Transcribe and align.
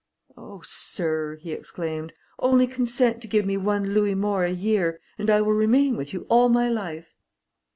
"Oh! 0.35 0.61
Sir," 0.63 1.35
he 1.35 1.51
exclaimed, 1.51 2.11
"only 2.39 2.65
consent 2.65 3.21
to 3.21 3.27
give 3.27 3.45
me 3.45 3.55
one 3.55 3.89
louis 3.93 4.15
more 4.15 4.43
a 4.43 4.51
year, 4.51 4.99
and 5.19 5.29
I 5.29 5.41
will 5.41 5.53
remain 5.53 5.95
with 5.95 6.11
you 6.11 6.25
all 6.27 6.49
my 6.49 6.69
life." 6.69 7.13